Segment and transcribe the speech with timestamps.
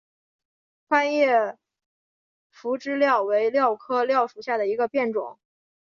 [0.87, 1.59] 宽叶
[2.49, 5.37] 匐枝蓼为蓼科蓼属下的一个变种。